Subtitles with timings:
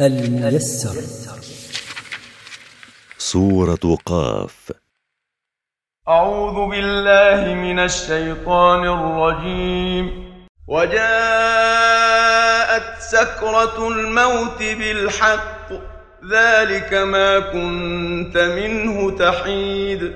[0.00, 1.02] الميسر.
[3.18, 4.72] سورة قاف.
[6.08, 10.32] أعوذ بالله من الشيطان الرجيم.
[10.68, 11.02] وجاءت
[13.00, 15.68] سكرة الموت بالحق.
[16.32, 20.12] ذلك ما كنت منه تحيد.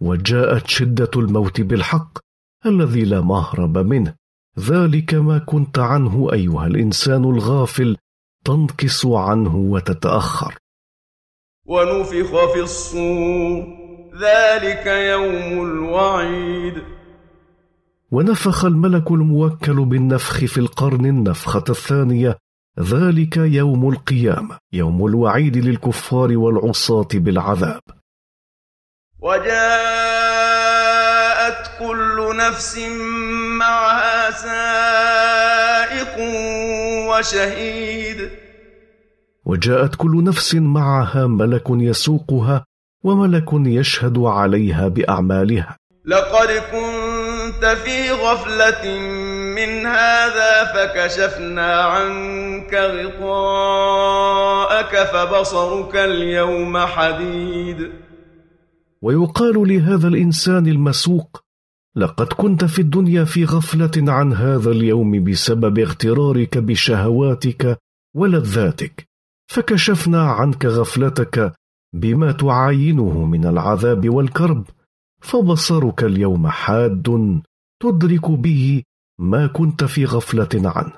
[0.00, 2.18] وجاءت شدة الموت بالحق
[2.66, 4.14] الذي لا مهرب منه.
[4.58, 7.96] ذلك ما كنت عنه أيها الإنسان الغافل
[8.44, 10.54] تنكص عنه وتتأخر.
[11.66, 13.80] ونفخ في الصور.
[14.20, 16.82] ذلك يوم الوعيد.
[18.10, 22.36] ونفخ الملك الموكل بالنفخ في القرن النفخة الثانية.
[22.80, 27.80] ذلك يوم القيامة يوم الوعيد للكفار والعصاة بالعذاب.
[29.20, 29.50] وجاءت
[31.78, 32.78] كل نفس
[33.58, 36.16] معها سائق
[37.10, 38.30] وشهيد.
[39.46, 42.64] وجاءت كل نفس معها ملك يسوقها
[43.04, 45.76] وملك يشهد عليها بأعمالها.
[46.04, 48.98] لقد كنت في غفلة
[49.56, 57.92] من هذا فكشفنا عنك غطاءك فبصرك اليوم حديد.
[59.02, 61.40] ويقال لهذا الإنسان المسوق
[61.96, 67.78] لقد كنت في الدنيا في غفلة عن هذا اليوم بسبب اغترارك بشهواتك
[68.16, 69.08] ولذاتك.
[69.46, 71.52] فكشفنا عنك غفلتك
[71.94, 74.64] بما تعاينه من العذاب والكرب.
[75.22, 77.40] فبصرك اليوم حاد
[77.82, 78.82] تدرك به
[79.18, 80.92] ما كنت في غفلة عنه.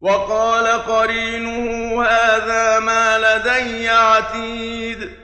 [0.00, 5.21] وقال قرينه هذا ما لدي عتيد.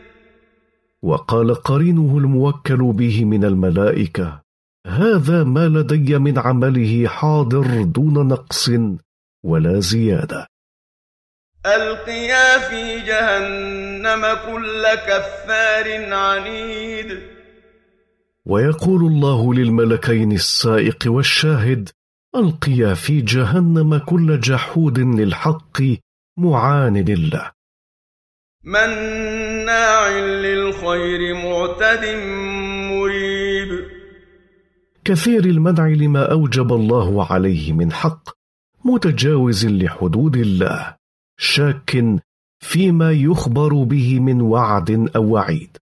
[1.03, 4.41] وقال قرينه الموكل به من الملائكة
[4.87, 8.71] هذا ما لدي من عمله حاضر دون نقص
[9.45, 10.47] ولا زيادة.
[11.67, 17.39] ألقيا في جهنم كل كفار عنيد.
[18.47, 21.91] ويقول الله للملكين السائق والشاهد
[22.37, 25.83] ألقيا في جهنم كل جحود للحق
[26.39, 27.51] معاند له
[29.69, 32.05] مناع للخير معتد
[32.91, 33.71] مريب.
[35.05, 38.29] كثير المنع لما أوجب الله عليه من حق
[38.85, 40.97] متجاوز لحدود الله
[41.39, 42.05] شاك
[42.61, 45.77] فيما يخبر به من وعد أو وعيد.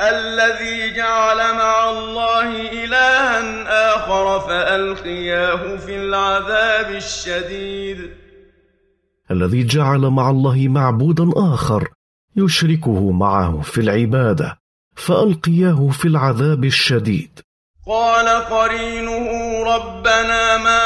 [0.00, 2.48] الذي جعل مع الله
[2.84, 8.10] إلها آخر فألقياه في العذاب الشديد.
[9.30, 11.95] الذي جعل مع الله معبودا آخر
[12.36, 14.58] يشركه معه في العبادة
[14.96, 17.40] فألقياه في العذاب الشديد.
[17.86, 19.28] قال قرينه
[19.62, 20.82] ربنا ما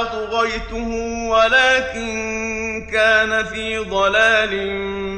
[0.00, 0.88] أطغيته
[1.30, 2.08] ولكن
[2.92, 4.52] كان في ضلال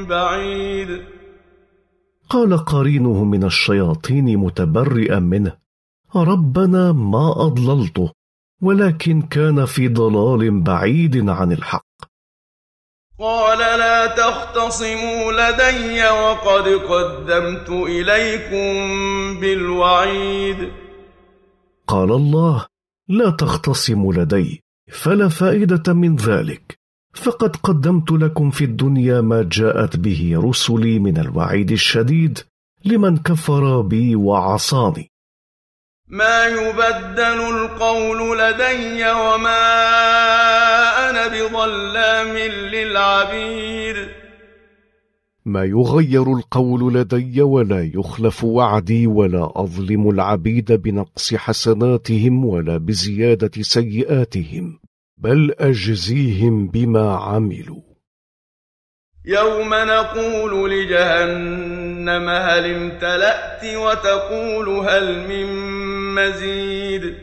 [0.05, 1.01] بعيد.
[2.29, 5.57] قال قرينه من الشياطين متبرئا منه
[6.15, 8.11] ربنا ما أضللته
[8.61, 11.88] ولكن كان في ضلال بعيد عن الحق.
[13.19, 18.69] قال لا تختصموا لدي وقد قدمت إليكم
[19.39, 20.71] بالوعيد.
[21.87, 22.65] قال الله
[23.09, 26.79] لا تختصموا لدي فلا فائدة من ذلك.
[27.13, 32.39] فقد قدمت لكم في الدنيا ما جاءت به رسلي من الوعيد الشديد
[32.85, 35.08] لمن كفر بي وعصاني.
[36.09, 39.59] ما يبدل القول لدي وما
[41.09, 42.37] أنا بظلام
[42.73, 43.95] للعبيد.
[45.45, 54.79] ما يغير القول لدي ولا يخلف وعدي ولا أظلم العبيد بنقص حسناتهم ولا بزيادة سيئاتهم
[55.17, 57.81] بل أجزيهم بما عملوا.
[59.25, 65.78] يوم نقول لجهنم هل امتلأت وتقول هل من
[66.19, 67.15] مزيد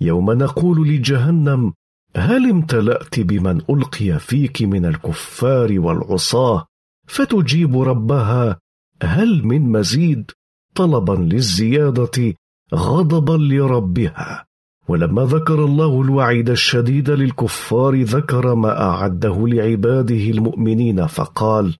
[0.00, 1.72] يوم نقول لجهنم
[2.16, 6.66] هل امتلأت بمن ألقي فيك من الكفار والعصاة؟
[7.06, 8.58] فتجيب ربها
[9.02, 10.30] هل من مزيد؟
[10.74, 12.34] طلبا للزيادة
[12.74, 14.44] غضبا لربها.
[14.88, 21.74] ولما ذكر الله الوعيد الشديد للكفار ذكر ما أعده لعباده المؤمنين فقال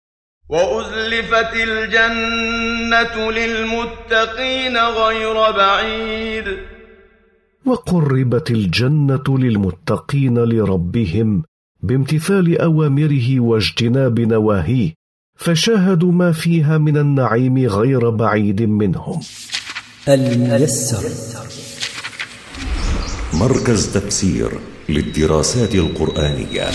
[0.49, 6.45] وأزلفت الجنة للمتقين غير بعيد.
[7.67, 11.45] وقربت الجنة للمتقين لربهم
[11.83, 14.95] بامتثال أوامره واجتناب نواهيه
[15.39, 19.21] فشاهدوا ما فيها من النعيم غير بعيد منهم.
[20.09, 21.05] الميسر.
[23.35, 24.51] مركز تفسير
[24.89, 26.71] للدراسات القرآنية.